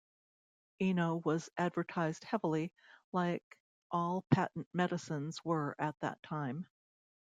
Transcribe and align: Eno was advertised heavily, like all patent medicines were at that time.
Eno 0.79 1.17
was 1.17 1.51
advertised 1.59 2.23
heavily, 2.23 2.73
like 3.11 3.43
all 3.91 4.23
patent 4.33 4.67
medicines 4.73 5.45
were 5.45 5.75
at 5.77 5.93
that 5.99 6.23
time. 6.23 6.65